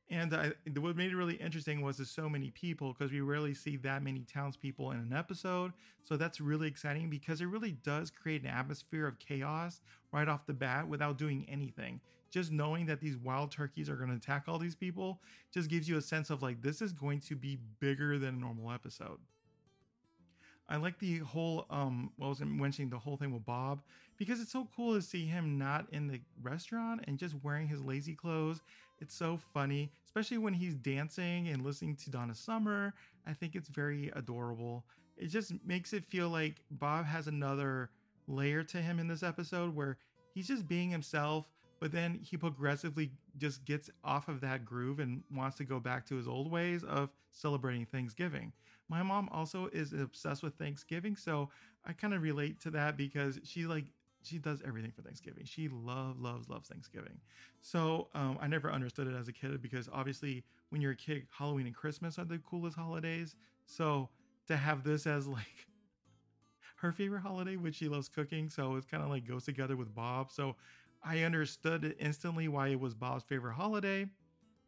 And 0.10 0.36
I, 0.36 0.52
what 0.78 0.96
made 0.96 1.12
it 1.12 1.16
really 1.16 1.36
interesting 1.36 1.82
was 1.82 1.98
there's 1.98 2.12
so 2.12 2.30
many 2.30 2.52
people 2.52 2.94
because 2.94 3.12
we 3.12 3.22
rarely 3.22 3.56
see 3.56 3.76
that 3.78 4.04
many 4.04 4.22
townspeople 4.22 4.92
in 4.92 5.00
an 5.00 5.14
episode. 5.14 5.74
So 6.04 6.16
that's 6.16 6.40
really 6.40 6.68
exciting 6.68 7.10
because 7.10 7.42
it 7.42 7.46
really 7.46 7.72
does 7.72 8.12
create 8.12 8.44
an 8.44 8.50
atmosphere 8.50 9.08
of 9.08 9.18
chaos 9.18 9.82
right 10.12 10.28
off 10.28 10.46
the 10.46 10.54
bat 10.54 10.88
without 10.88 11.18
doing 11.18 11.46
anything. 11.50 12.00
Just 12.30 12.52
knowing 12.52 12.86
that 12.86 13.00
these 13.00 13.18
wild 13.18 13.50
turkeys 13.50 13.90
are 13.90 13.96
going 13.96 14.10
to 14.10 14.16
attack 14.16 14.44
all 14.48 14.60
these 14.60 14.76
people 14.76 15.22
just 15.52 15.70
gives 15.70 15.90
you 15.90 15.98
a 15.98 16.02
sense 16.02 16.30
of 16.30 16.44
like 16.44 16.62
this 16.62 16.82
is 16.82 16.94
going 16.94 17.20
to 17.22 17.36
be 17.36 17.58
bigger 17.80 18.20
than 18.20 18.36
a 18.36 18.38
normal 18.38 18.72
episode. 18.72 19.18
I 20.68 20.78
like 20.78 21.00
the 21.00 21.20
whole 21.20 21.66
um 21.70 22.12
well, 22.18 22.28
I 22.28 22.30
was 22.30 22.42
mentioning 22.42 22.90
the 22.90 23.00
whole 23.00 23.18
thing 23.18 23.32
with 23.32 23.46
Bob 23.46 23.82
because 24.18 24.42
it's 24.42 24.52
so 24.52 24.68
cool 24.76 24.94
to 24.94 25.02
see 25.02 25.26
him 25.26 25.58
not 25.58 25.88
in 25.92 26.08
the 26.08 26.22
restaurant 26.42 27.02
and 27.08 27.18
just 27.18 27.36
wearing 27.44 27.68
his 27.68 27.82
lazy 27.82 28.14
clothes. 28.14 28.62
It's 29.00 29.16
so 29.16 29.38
funny, 29.54 29.92
especially 30.06 30.38
when 30.38 30.54
he's 30.54 30.76
dancing 30.76 31.50
and 31.50 31.64
listening 31.64 31.96
to 31.98 32.10
Donna 32.10 32.36
Summer. 32.36 32.94
I 33.28 33.34
think 33.34 33.56
it's 33.56 33.70
very 33.70 34.12
adorable. 34.16 34.86
It 35.18 35.28
just 35.28 35.54
makes 35.66 35.94
it 35.94 36.06
feel 36.06 36.30
like 36.30 36.64
Bob 36.72 37.06
has 37.06 37.28
another 37.28 37.90
layer 38.28 38.64
to 38.64 38.78
him 38.78 39.00
in 39.00 39.08
this 39.08 39.24
episode 39.24 39.76
where 39.76 39.98
he's 40.34 40.48
just 40.48 40.68
being 40.68 40.90
himself, 40.90 41.50
but 41.80 41.92
then 41.92 42.20
he 42.22 42.38
progressively 42.38 43.12
just 43.38 43.66
gets 43.66 43.90
off 44.04 44.28
of 44.28 44.42
that 44.42 44.66
groove 44.66 45.00
and 45.00 45.24
wants 45.34 45.58
to 45.58 45.64
go 45.64 45.80
back 45.80 46.06
to 46.08 46.16
his 46.16 46.28
old 46.28 46.50
ways 46.50 46.84
of 46.84 47.10
celebrating 47.32 47.86
Thanksgiving. 47.86 48.54
My 48.88 49.04
mom 49.04 49.30
also 49.32 49.68
is 49.74 49.94
obsessed 49.94 50.44
with 50.44 50.56
Thanksgiving, 50.56 51.16
so 51.16 51.50
I 51.86 51.94
kind 51.94 52.14
of 52.14 52.22
relate 52.22 52.62
to 52.62 52.72
that 52.72 52.98
because 52.98 53.40
she 53.44 53.66
like 53.66 53.86
she 54.26 54.38
does 54.38 54.62
everything 54.66 54.92
for 54.92 55.02
Thanksgiving. 55.02 55.46
She 55.46 55.68
loves, 55.70 56.20
loves, 56.20 56.50
loves 56.50 56.68
Thanksgiving. 56.68 57.20
So 57.62 58.10
um, 58.14 58.38
I 58.42 58.48
never 58.48 58.72
understood 58.72 59.08
it 59.08 59.16
as 59.16 59.28
a 59.28 59.34
kid 59.34 59.62
because 59.62 59.90
obviously 59.92 60.44
when 60.70 60.82
you're 60.82 60.92
a 60.92 60.96
kid, 60.96 61.28
Halloween 61.30 61.66
and 61.68 61.76
Christmas 61.76 62.18
are 62.18 62.26
the 62.26 62.40
coolest 62.40 62.78
holidays. 62.78 63.36
So 63.66 64.10
to 64.48 64.58
have 64.58 64.84
this 64.84 65.08
as 65.08 65.28
like 65.28 65.68
her 66.78 66.92
favorite 66.92 67.22
holiday, 67.22 67.56
which 67.56 67.76
she 67.76 67.88
loves 67.88 68.10
cooking. 68.10 68.50
So 68.50 68.76
it's 68.76 68.86
kind 68.86 69.04
of 69.04 69.10
like 69.10 69.28
goes 69.28 69.46
together 69.46 69.76
with 69.76 69.94
Bob. 69.94 70.32
So 70.32 70.56
I 71.04 71.24
understood 71.24 71.96
instantly 72.00 72.48
why 72.48 72.70
it 72.70 72.80
was 72.80 72.94
Bob's 72.94 73.24
favorite 73.24 73.54
holiday. 73.54 74.08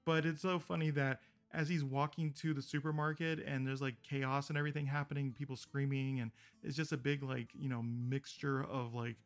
But 0.06 0.26
it's 0.26 0.42
so 0.42 0.60
funny 0.60 0.90
that 0.92 1.20
as 1.54 1.70
he's 1.70 1.84
walking 1.84 2.32
to 2.32 2.54
the 2.54 2.62
supermarket 2.62 3.40
and 3.46 3.66
there's 3.66 3.82
like 3.82 3.96
chaos 4.04 4.50
and 4.50 4.58
everything 4.58 4.86
happening, 4.86 5.34
people 5.34 5.56
screaming, 5.56 6.20
and 6.20 6.32
it's 6.64 6.76
just 6.76 6.92
a 6.92 6.98
big 6.98 7.24
like 7.24 7.50
you 7.54 7.70
know 7.70 7.82
mixture 7.82 8.64
of 8.64 8.94
like 8.94 9.18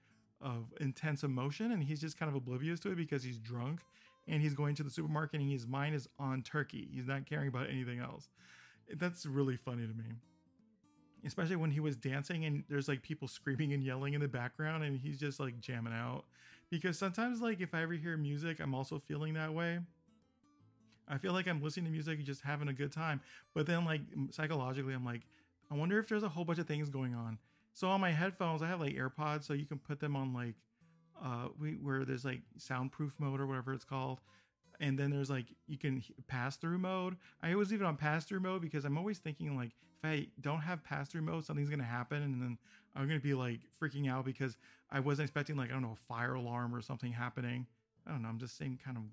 of 0.41 0.73
intense 0.79 1.23
emotion, 1.23 1.71
and 1.71 1.83
he's 1.83 2.01
just 2.01 2.17
kind 2.17 2.29
of 2.29 2.35
oblivious 2.35 2.79
to 2.81 2.91
it 2.91 2.95
because 2.95 3.23
he's 3.23 3.37
drunk 3.37 3.81
and 4.27 4.41
he's 4.41 4.53
going 4.53 4.75
to 4.75 4.83
the 4.83 4.89
supermarket 4.89 5.39
and 5.39 5.49
his 5.49 5.67
mind 5.67 5.95
is 5.95 6.07
on 6.19 6.41
turkey. 6.41 6.87
He's 6.91 7.07
not 7.07 7.25
caring 7.25 7.47
about 7.47 7.69
anything 7.69 7.99
else. 7.99 8.29
That's 8.95 9.25
really 9.25 9.57
funny 9.57 9.87
to 9.87 9.93
me. 9.93 10.05
Especially 11.25 11.55
when 11.55 11.71
he 11.71 11.79
was 11.79 11.95
dancing 11.95 12.45
and 12.45 12.63
there's 12.69 12.87
like 12.87 13.01
people 13.03 13.27
screaming 13.27 13.73
and 13.73 13.83
yelling 13.83 14.13
in 14.13 14.21
the 14.21 14.27
background 14.27 14.83
and 14.83 14.97
he's 14.97 15.19
just 15.19 15.39
like 15.39 15.59
jamming 15.59 15.93
out. 15.93 16.25
Because 16.71 16.97
sometimes, 16.97 17.41
like, 17.41 17.59
if 17.59 17.75
I 17.75 17.83
ever 17.83 17.93
hear 17.93 18.15
music, 18.15 18.61
I'm 18.61 18.73
also 18.73 18.97
feeling 18.97 19.33
that 19.33 19.53
way. 19.53 19.79
I 21.05 21.17
feel 21.17 21.33
like 21.33 21.45
I'm 21.47 21.61
listening 21.61 21.87
to 21.87 21.91
music 21.91 22.17
and 22.17 22.25
just 22.25 22.41
having 22.41 22.69
a 22.69 22.73
good 22.73 22.93
time. 22.93 23.19
But 23.53 23.67
then, 23.67 23.83
like, 23.83 23.99
psychologically, 24.29 24.93
I'm 24.93 25.03
like, 25.03 25.23
I 25.69 25.75
wonder 25.75 25.99
if 25.99 26.07
there's 26.07 26.23
a 26.23 26.29
whole 26.29 26.45
bunch 26.45 26.59
of 26.59 26.67
things 26.67 26.89
going 26.89 27.13
on. 27.13 27.37
So 27.73 27.89
on 27.89 28.01
my 28.01 28.11
headphones, 28.11 28.61
I 28.61 28.67
have 28.67 28.79
like 28.79 28.95
AirPods, 28.95 29.43
so 29.45 29.53
you 29.53 29.65
can 29.65 29.79
put 29.79 29.99
them 29.99 30.15
on 30.15 30.33
like 30.33 30.55
uh, 31.23 31.47
we, 31.59 31.71
where 31.73 32.03
there's 32.03 32.25
like 32.25 32.41
soundproof 32.57 33.13
mode 33.19 33.39
or 33.39 33.47
whatever 33.47 33.73
it's 33.73 33.85
called. 33.85 34.19
And 34.79 34.97
then 34.97 35.11
there's 35.11 35.29
like 35.29 35.45
you 35.67 35.77
can 35.77 36.03
pass 36.27 36.57
through 36.57 36.79
mode. 36.79 37.15
I 37.41 37.53
always 37.53 37.71
leave 37.71 37.81
it 37.81 37.85
on 37.85 37.97
pass 37.97 38.25
through 38.25 38.39
mode 38.39 38.61
because 38.61 38.83
I'm 38.83 38.97
always 38.97 39.19
thinking 39.19 39.55
like 39.55 39.71
if 40.03 40.09
I 40.09 40.27
don't 40.41 40.61
have 40.61 40.83
pass 40.83 41.07
through 41.07 41.21
mode, 41.21 41.45
something's 41.45 41.69
gonna 41.69 41.83
happen, 41.83 42.23
and 42.23 42.41
then 42.41 42.57
I'm 42.95 43.07
gonna 43.07 43.19
be 43.19 43.35
like 43.35 43.59
freaking 43.81 44.09
out 44.09 44.25
because 44.25 44.57
I 44.89 44.99
wasn't 44.99 45.27
expecting 45.27 45.55
like 45.55 45.69
I 45.69 45.73
don't 45.73 45.83
know 45.83 45.93
a 45.93 46.13
fire 46.13 46.33
alarm 46.33 46.73
or 46.73 46.81
something 46.81 47.11
happening. 47.11 47.67
I 48.07 48.11
don't 48.11 48.23
know. 48.23 48.29
I'm 48.29 48.39
just 48.39 48.57
same 48.57 48.79
kind 48.83 48.97
of 48.97 49.03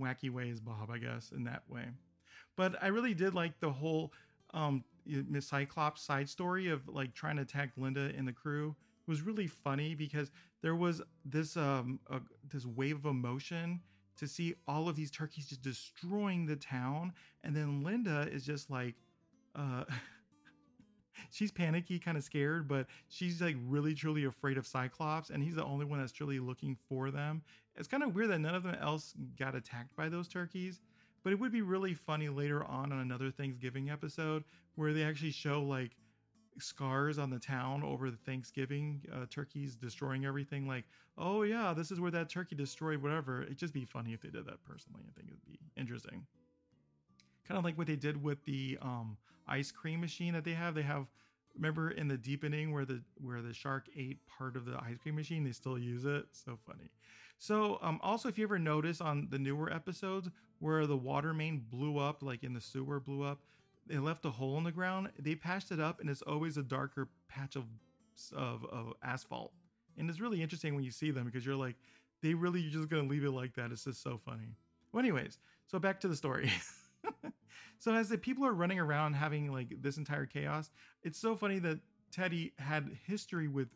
wacky 0.00 0.30
way 0.30 0.50
as 0.50 0.60
Bob, 0.60 0.90
I 0.90 0.98
guess, 0.98 1.32
in 1.32 1.44
that 1.44 1.62
way. 1.68 1.84
But 2.56 2.80
I 2.82 2.88
really 2.88 3.14
did 3.14 3.34
like 3.34 3.58
the 3.60 3.70
whole 3.70 4.12
um 4.54 4.84
Miss 5.28 5.46
Cyclops 5.48 6.02
side 6.02 6.28
story 6.28 6.68
of 6.68 6.88
like 6.88 7.14
trying 7.14 7.36
to 7.36 7.42
attack 7.42 7.72
Linda 7.76 8.12
and 8.16 8.26
the 8.26 8.32
crew 8.32 8.74
was 9.06 9.22
really 9.22 9.46
funny 9.46 9.94
because 9.94 10.30
there 10.62 10.76
was 10.76 11.02
this 11.24 11.56
um 11.56 11.98
this 12.48 12.64
wave 12.64 12.96
of 12.96 13.06
emotion 13.06 13.80
to 14.16 14.28
see 14.28 14.54
all 14.68 14.88
of 14.88 14.96
these 14.96 15.10
turkeys 15.10 15.46
just 15.46 15.62
destroying 15.62 16.46
the 16.46 16.56
town 16.56 17.12
and 17.42 17.56
then 17.56 17.82
Linda 17.82 18.28
is 18.30 18.44
just 18.44 18.70
like 18.70 18.94
uh 19.56 19.84
she's 21.30 21.50
panicky 21.50 21.98
kind 21.98 22.16
of 22.16 22.22
scared 22.22 22.68
but 22.68 22.86
she's 23.08 23.40
like 23.42 23.56
really 23.66 23.94
truly 23.94 24.24
afraid 24.24 24.56
of 24.56 24.66
Cyclops 24.66 25.30
and 25.30 25.42
he's 25.42 25.54
the 25.54 25.64
only 25.64 25.84
one 25.84 25.98
that's 25.98 26.12
truly 26.12 26.38
looking 26.38 26.76
for 26.88 27.10
them. 27.10 27.42
It's 27.76 27.88
kind 27.88 28.02
of 28.02 28.14
weird 28.14 28.30
that 28.30 28.40
none 28.40 28.54
of 28.54 28.62
them 28.62 28.76
else 28.76 29.14
got 29.38 29.54
attacked 29.54 29.96
by 29.96 30.08
those 30.08 30.28
turkeys 30.28 30.80
but 31.22 31.32
it 31.32 31.38
would 31.38 31.52
be 31.52 31.62
really 31.62 31.94
funny 31.94 32.28
later 32.28 32.64
on 32.64 32.92
on 32.92 33.00
another 33.00 33.30
Thanksgiving 33.30 33.90
episode 33.90 34.44
where 34.74 34.92
they 34.92 35.02
actually 35.02 35.32
show 35.32 35.62
like 35.62 35.92
scars 36.58 37.18
on 37.18 37.30
the 37.30 37.38
town 37.38 37.82
over 37.82 38.10
the 38.10 38.16
Thanksgiving 38.16 39.02
uh, 39.12 39.26
turkeys 39.30 39.76
destroying 39.76 40.24
everything. 40.24 40.66
Like, 40.66 40.84
oh 41.18 41.42
yeah, 41.42 41.72
this 41.76 41.90
is 41.90 42.00
where 42.00 42.10
that 42.10 42.28
turkey 42.28 42.56
destroyed 42.56 43.02
whatever. 43.02 43.42
It'd 43.42 43.58
just 43.58 43.74
be 43.74 43.84
funny 43.84 44.12
if 44.12 44.20
they 44.20 44.30
did 44.30 44.46
that 44.46 44.62
personally. 44.64 45.02
I 45.08 45.12
think 45.12 45.28
it'd 45.28 45.44
be 45.44 45.58
interesting. 45.76 46.26
Kind 47.46 47.58
of 47.58 47.64
like 47.64 47.76
what 47.78 47.86
they 47.86 47.96
did 47.96 48.22
with 48.22 48.44
the 48.44 48.78
um, 48.80 49.16
ice 49.48 49.70
cream 49.70 50.00
machine 50.00 50.34
that 50.34 50.44
they 50.44 50.52
have. 50.52 50.74
They 50.74 50.82
have 50.82 51.06
remember 51.54 51.90
in 51.90 52.08
the 52.08 52.16
deepening 52.16 52.72
where 52.72 52.84
the 52.84 53.02
where 53.16 53.42
the 53.42 53.52
shark 53.52 53.86
ate 53.96 54.18
part 54.26 54.56
of 54.56 54.64
the 54.64 54.76
ice 54.76 54.98
cream 55.02 55.16
machine. 55.16 55.44
They 55.44 55.52
still 55.52 55.78
use 55.78 56.04
it. 56.04 56.26
So 56.32 56.58
funny. 56.66 56.90
So 57.38 57.78
um, 57.82 57.98
also 58.02 58.28
if 58.28 58.38
you 58.38 58.44
ever 58.44 58.58
notice 58.58 59.00
on 59.00 59.28
the 59.30 59.38
newer 59.38 59.72
episodes 59.72 60.28
where 60.58 60.86
the 60.86 60.96
water 60.96 61.32
main 61.32 61.64
blew 61.70 61.98
up, 61.98 62.22
like 62.22 62.44
in 62.44 62.52
the 62.52 62.60
sewer 62.60 63.00
blew 63.00 63.22
up 63.22 63.40
they 63.90 63.98
left 63.98 64.24
a 64.24 64.30
hole 64.30 64.56
in 64.56 64.64
the 64.64 64.72
ground. 64.72 65.10
They 65.18 65.34
patched 65.34 65.72
it 65.72 65.80
up, 65.80 66.00
and 66.00 66.08
it's 66.08 66.22
always 66.22 66.56
a 66.56 66.62
darker 66.62 67.08
patch 67.28 67.56
of 67.56 67.64
of, 68.36 68.64
of 68.66 68.92
asphalt. 69.02 69.52
And 69.96 70.08
it's 70.08 70.20
really 70.20 70.42
interesting 70.42 70.74
when 70.74 70.84
you 70.84 70.90
see 70.90 71.10
them 71.10 71.24
because 71.24 71.44
you're 71.44 71.56
like, 71.56 71.76
they 72.22 72.34
really 72.34 72.60
you're 72.60 72.70
just 72.70 72.88
gonna 72.88 73.08
leave 73.08 73.24
it 73.24 73.32
like 73.32 73.54
that. 73.54 73.72
It's 73.72 73.84
just 73.84 74.02
so 74.02 74.20
funny. 74.24 74.56
Well, 74.92 75.00
anyways, 75.00 75.38
so 75.66 75.78
back 75.78 76.00
to 76.00 76.08
the 76.08 76.16
story. 76.16 76.52
so 77.80 77.94
as 77.94 78.10
the 78.10 78.18
people 78.18 78.44
are 78.46 78.52
running 78.52 78.78
around 78.78 79.14
having 79.14 79.50
like 79.50 79.72
this 79.80 79.96
entire 79.96 80.26
chaos, 80.26 80.70
it's 81.02 81.18
so 81.18 81.34
funny 81.34 81.58
that 81.60 81.80
Teddy 82.12 82.52
had 82.58 82.90
history 83.06 83.48
with 83.48 83.68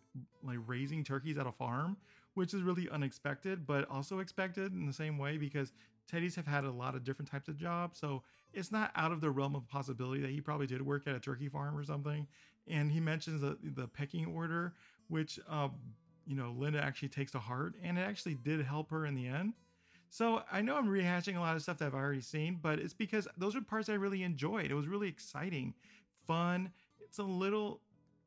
like 0.42 0.58
raising 0.66 1.02
turkeys 1.02 1.38
at 1.38 1.46
a 1.46 1.52
farm, 1.52 1.96
which 2.34 2.52
is 2.52 2.62
really 2.62 2.86
unexpected, 2.90 3.66
but 3.66 3.88
also 3.88 4.18
expected 4.18 4.72
in 4.72 4.86
the 4.86 4.92
same 4.92 5.16
way 5.16 5.38
because 5.38 5.72
Teddy's 6.06 6.34
have 6.36 6.46
had 6.46 6.64
a 6.64 6.70
lot 6.70 6.94
of 6.94 7.02
different 7.02 7.30
types 7.30 7.48
of 7.48 7.56
jobs. 7.56 7.98
So 7.98 8.22
it's 8.52 8.70
not 8.70 8.90
out 8.94 9.10
of 9.10 9.22
the 9.22 9.30
realm 9.30 9.56
of 9.56 9.66
possibility 9.68 10.20
that 10.20 10.30
he 10.30 10.40
probably 10.42 10.66
did 10.66 10.82
work 10.82 11.06
at 11.06 11.14
a 11.14 11.20
turkey 11.20 11.48
farm 11.48 11.74
or 11.74 11.82
something. 11.82 12.26
And 12.68 12.92
he 12.92 13.00
mentions 13.00 13.40
the, 13.40 13.56
the 13.62 13.88
pecking 13.88 14.26
order, 14.26 14.74
which, 15.08 15.40
uh, 15.48 15.68
you 16.26 16.36
know, 16.36 16.54
Linda 16.58 16.82
actually 16.82 17.08
takes 17.08 17.32
to 17.32 17.38
heart 17.38 17.74
and 17.82 17.96
it 17.96 18.02
actually 18.02 18.34
did 18.34 18.60
help 18.66 18.90
her 18.90 19.06
in 19.06 19.14
the 19.14 19.26
end. 19.26 19.54
So 20.14 20.42
I 20.52 20.60
know 20.60 20.76
I'm 20.76 20.86
rehashing 20.86 21.36
a 21.36 21.40
lot 21.40 21.56
of 21.56 21.62
stuff 21.62 21.78
that 21.78 21.86
I've 21.86 21.94
already 21.94 22.20
seen, 22.20 22.60
but 22.62 22.78
it's 22.78 22.94
because 22.94 23.26
those 23.36 23.56
are 23.56 23.60
parts 23.60 23.88
I 23.88 23.94
really 23.94 24.22
enjoyed. 24.22 24.70
It 24.70 24.74
was 24.74 24.86
really 24.86 25.08
exciting, 25.08 25.74
fun. 26.24 26.70
It's 27.00 27.18
a 27.18 27.24
little 27.24 27.80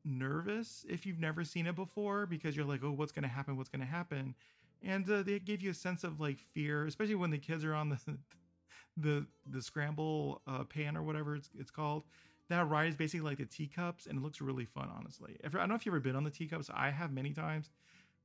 nervous 0.04 0.84
if 0.86 1.06
you've 1.06 1.18
never 1.18 1.44
seen 1.44 1.66
it 1.66 1.74
before 1.74 2.26
because 2.26 2.54
you're 2.54 2.66
like, 2.66 2.84
oh, 2.84 2.90
what's 2.90 3.10
going 3.10 3.22
to 3.22 3.28
happen? 3.30 3.56
What's 3.56 3.70
going 3.70 3.80
to 3.80 3.86
happen? 3.86 4.34
And 4.82 5.10
uh, 5.10 5.22
they 5.22 5.38
give 5.38 5.62
you 5.62 5.70
a 5.70 5.74
sense 5.74 6.04
of 6.04 6.20
like 6.20 6.36
fear, 6.52 6.84
especially 6.84 7.14
when 7.14 7.30
the 7.30 7.38
kids 7.38 7.64
are 7.64 7.74
on 7.74 7.88
the 7.88 7.98
the 8.98 9.26
the 9.50 9.62
scramble 9.62 10.42
uh, 10.46 10.64
pan 10.64 10.94
or 10.94 11.02
whatever 11.02 11.36
it's 11.36 11.48
it's 11.58 11.70
called. 11.70 12.02
That 12.50 12.68
ride 12.68 12.88
is 12.88 12.96
basically 12.96 13.26
like 13.26 13.38
the 13.38 13.46
teacups, 13.46 14.04
and 14.04 14.18
it 14.18 14.22
looks 14.22 14.42
really 14.42 14.66
fun, 14.66 14.90
honestly. 14.94 15.38
If, 15.42 15.54
I 15.54 15.60
don't 15.60 15.70
know 15.70 15.74
if 15.74 15.86
you've 15.86 15.94
ever 15.94 16.00
been 16.00 16.16
on 16.16 16.24
the 16.24 16.30
teacups. 16.30 16.70
I 16.74 16.90
have 16.90 17.12
many 17.14 17.32
times, 17.32 17.70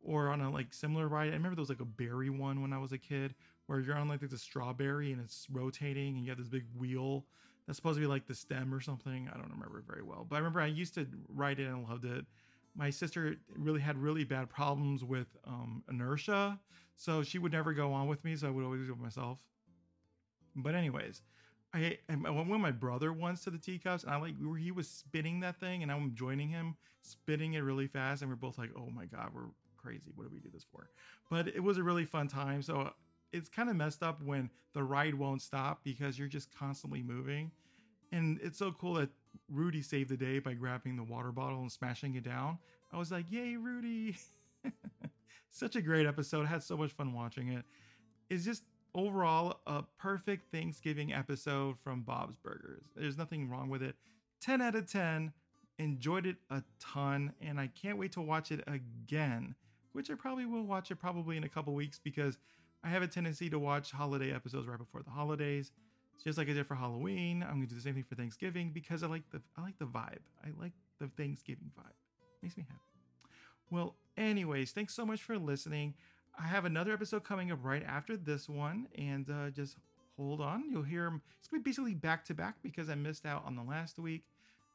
or 0.04 0.30
on 0.30 0.42
a 0.42 0.52
like 0.52 0.74
similar 0.74 1.08
ride. 1.08 1.30
I 1.30 1.34
remember 1.34 1.56
there 1.56 1.62
was 1.62 1.70
like 1.70 1.80
a 1.80 1.86
berry 1.86 2.30
one 2.30 2.62
when 2.62 2.74
I 2.74 2.78
was 2.78 2.92
a 2.92 2.98
kid, 2.98 3.34
where 3.68 3.80
you're 3.80 3.96
on 3.96 4.08
like 4.08 4.28
the 4.28 4.38
strawberry 4.38 5.12
and 5.12 5.22
it's 5.22 5.48
rotating, 5.52 6.16
and 6.16 6.24
you 6.24 6.30
have 6.30 6.38
this 6.38 6.50
big 6.50 6.66
wheel 6.78 7.26
that's 7.66 7.78
supposed 7.78 7.98
to 7.98 8.02
be 8.02 8.08
like 8.08 8.28
the 8.28 8.36
stem 8.36 8.74
or 8.74 8.82
something. 8.82 9.30
I 9.34 9.38
don't 9.38 9.52
remember 9.52 9.80
it 9.80 9.86
very 9.88 10.04
well, 10.04 10.26
but 10.28 10.36
I 10.36 10.40
remember 10.40 10.62
I 10.62 10.68
used 10.68 10.94
to 10.96 11.08
ride 11.30 11.60
it 11.60 11.68
and 11.68 11.88
loved 11.88 12.06
it. 12.06 12.26
My 12.76 12.90
sister 12.90 13.36
really 13.56 13.82
had 13.82 13.98
really 13.98 14.24
bad 14.24 14.50
problems 14.50 15.04
with 15.04 15.28
um, 15.46 15.84
inertia, 15.90 16.60
so 16.96 17.24
she 17.24 17.38
would 17.38 17.52
never 17.52 17.74
go 17.74 17.94
on 17.94 18.08
with 18.08 18.24
me. 18.24 18.36
So 18.36 18.48
I 18.48 18.52
would 18.52 18.66
always 18.66 18.88
go 18.88 18.96
myself. 18.96 19.38
But 20.56 20.76
anyways, 20.76 21.22
I, 21.74 21.98
I 22.10 22.30
went 22.30 22.50
with 22.50 22.60
my 22.60 22.72
brother 22.72 23.12
once 23.12 23.44
to 23.46 23.50
the 23.50 23.58
teacups, 23.58 24.04
and 24.04 24.12
I 24.12 24.18
like 24.18 24.36
he 24.60 24.72
was 24.72 24.88
spinning 24.88 25.40
that 25.40 25.60
thing, 25.60 25.84
and 25.84 25.92
I'm 25.92 26.14
joining 26.14 26.50
him, 26.50 26.76
spinning 27.02 27.54
it 27.54 27.60
really 27.60 27.88
fast, 27.88 28.22
and 28.22 28.30
we're 28.30 28.36
both 28.36 28.58
like, 28.58 28.70
"Oh 28.78 28.90
my 28.90 29.06
god, 29.06 29.32
we're 29.34 29.50
crazy! 29.78 30.12
What 30.16 30.28
do 30.28 30.34
we 30.34 30.40
do 30.40 30.50
this 30.52 30.66
for?" 30.72 30.90
But 31.30 31.48
it 31.48 31.64
was 31.64 31.78
a 31.78 31.84
really 31.84 32.06
fun 32.06 32.28
time. 32.28 32.62
So 32.62 32.92
it's 33.34 33.50
kind 33.50 33.70
of 33.70 33.76
messed 33.76 34.04
up 34.04 34.22
when 34.24 34.50
the 34.74 34.84
ride 34.84 35.16
won't 35.16 35.42
stop 35.42 35.84
because 35.84 36.18
you're 36.18 36.28
just 36.28 36.56
constantly 36.56 37.04
moving, 37.04 37.52
and 38.12 38.40
it's 38.42 38.58
so 38.58 38.72
cool 38.72 38.94
that 38.96 39.10
Rudy 39.50 39.82
saved 39.82 40.10
the 40.10 40.18
day 40.18 40.40
by 40.40 40.54
grabbing 40.54 40.96
the 40.96 41.04
water 41.04 41.32
bottle 41.32 41.60
and 41.60 41.72
smashing 41.72 42.16
it 42.16 42.24
down. 42.24 42.60
I 42.92 42.98
was 42.98 43.12
like, 43.12 43.26
"Yay, 43.30 43.56
Rudy!" 43.58 44.16
Such 45.50 45.76
a 45.76 45.82
great 45.82 46.06
episode. 46.06 46.46
I 46.46 46.50
had 46.50 46.64
so 46.64 46.78
much 46.78 46.92
fun 46.92 47.14
watching 47.14 47.50
it. 47.50 47.66
It's 48.30 48.46
just 48.46 48.64
overall 48.96 49.60
a 49.68 49.84
perfect 49.98 50.52
Thanksgiving 50.52 51.14
episode 51.14 51.78
from 51.84 52.02
Bob's 52.02 52.38
Burgers. 52.38 52.84
There's 52.96 53.18
nothing 53.18 53.50
wrong 53.50 53.70
with 53.70 53.82
it. 53.84 53.96
10 54.42 54.62
out 54.62 54.76
of 54.76 54.92
10. 54.92 55.32
Enjoyed 55.80 56.26
it 56.26 56.38
a 56.52 56.64
ton 56.80 57.34
and 57.42 57.60
I 57.60 57.68
can't 57.68 57.98
wait 57.98 58.12
to 58.14 58.22
watch 58.22 58.52
it 58.52 58.64
again, 58.68 59.56
which 59.94 60.12
I 60.12 60.14
probably 60.14 60.46
will 60.46 60.66
watch 60.66 60.92
it 60.92 60.98
probably 60.98 61.36
in 61.36 61.44
a 61.44 61.50
couple 61.50 61.74
weeks 61.74 62.00
because 62.04 62.38
I 62.84 62.90
have 62.90 63.02
a 63.02 63.08
tendency 63.08 63.50
to 63.50 63.60
watch 63.60 63.92
holiday 63.92 64.34
episodes 64.34 64.68
right 64.68 64.78
before 64.78 65.02
the 65.04 65.10
holidays. 65.10 65.72
It's 66.16 66.24
just 66.24 66.38
like 66.38 66.50
I 66.50 66.54
did 66.54 66.68
for 66.68 66.76
Halloween. 66.76 67.42
I'm 67.44 67.56
gonna 67.56 67.68
do 67.68 67.76
the 67.76 67.82
same 67.82 67.94
thing 67.94 68.04
for 68.04 68.16
Thanksgiving 68.16 68.72
because 68.74 69.04
I 69.04 69.08
like 69.08 69.30
the 69.32 69.42
I 69.58 69.62
like 69.62 69.78
the 69.80 69.86
vibe. 69.86 70.20
I 70.44 70.50
like 70.60 70.74
the 71.00 71.08
Thanksgiving 71.18 71.72
vibe. 71.78 71.94
Makes 72.42 72.58
me 72.58 72.66
happy. 72.68 72.82
Well, 73.72 73.96
anyways, 74.18 74.72
thanks 74.72 74.94
so 74.94 75.06
much 75.06 75.24
for 75.24 75.38
listening. 75.38 75.94
I 76.38 76.44
have 76.44 76.66
another 76.66 76.94
episode 76.94 77.24
coming 77.24 77.52
up 77.52 77.60
right 77.64 77.84
after 77.84 78.18
this 78.18 78.50
one, 78.50 78.88
and 78.98 79.30
uh, 79.30 79.50
just 79.50 79.78
hold 80.18 80.42
on. 80.42 80.70
You'll 80.70 80.84
hear. 80.84 81.22
It's 81.40 81.48
gonna 81.48 81.64
be 81.64 81.70
basically 81.70 81.94
back 81.94 82.26
to 82.26 82.34
back 82.34 82.56
because 82.62 82.90
I 82.90 82.96
missed 82.96 83.26
out 83.26 83.44
on 83.46 83.56
the 83.56 83.64
last 83.64 83.98
week, 83.98 84.24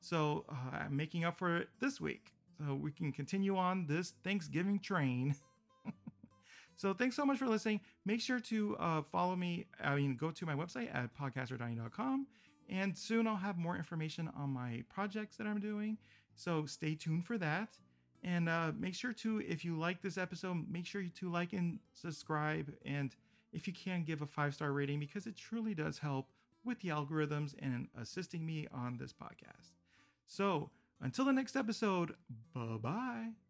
so 0.00 0.44
uh, 0.48 0.76
I'm 0.78 0.96
making 0.96 1.24
up 1.24 1.38
for 1.38 1.58
it 1.58 1.68
this 1.80 2.00
week. 2.00 2.32
So 2.58 2.74
we 2.74 2.90
can 2.90 3.12
continue 3.12 3.56
on 3.56 3.86
this 3.86 4.14
Thanksgiving 4.24 4.80
train. 4.80 5.36
so 6.78 6.94
thanks 6.94 7.16
so 7.16 7.26
much 7.26 7.38
for 7.38 7.46
listening. 7.48 7.80
Make 8.06 8.20
sure 8.22 8.40
to 8.40 8.76
uh, 8.78 9.02
follow 9.02 9.36
me. 9.36 9.66
I 9.82 9.96
mean, 9.96 10.16
go 10.16 10.30
to 10.30 10.46
my 10.46 10.54
website 10.54 10.94
at 10.94 11.10
podcasterdonny.com 11.18 12.26
And 12.70 12.96
soon 12.96 13.26
I'll 13.26 13.36
have 13.36 13.58
more 13.58 13.76
information 13.76 14.30
on 14.36 14.50
my 14.50 14.84
projects 14.88 15.36
that 15.38 15.46
I'm 15.46 15.60
doing. 15.60 15.98
So 16.36 16.66
stay 16.66 16.94
tuned 16.94 17.26
for 17.26 17.36
that. 17.38 17.78
And 18.22 18.48
uh, 18.48 18.72
make 18.78 18.94
sure 18.94 19.12
to, 19.14 19.40
if 19.40 19.64
you 19.64 19.78
like 19.78 20.02
this 20.02 20.18
episode, 20.18 20.68
make 20.70 20.86
sure 20.86 21.02
to 21.02 21.30
like 21.30 21.52
and 21.52 21.80
subscribe. 21.94 22.72
And 22.84 23.14
if 23.52 23.66
you 23.66 23.72
can, 23.72 24.04
give 24.04 24.22
a 24.22 24.26
five 24.26 24.54
star 24.54 24.72
rating 24.72 25.00
because 25.00 25.26
it 25.26 25.36
truly 25.36 25.74
does 25.74 25.98
help 25.98 26.30
with 26.64 26.80
the 26.80 26.88
algorithms 26.90 27.54
and 27.60 27.88
assisting 28.00 28.44
me 28.46 28.66
on 28.72 28.98
this 28.98 29.12
podcast. 29.12 29.72
So 30.26 30.70
until 31.00 31.24
the 31.24 31.32
next 31.32 31.56
episode, 31.56 32.14
bye 32.54 32.76
bye. 32.80 33.47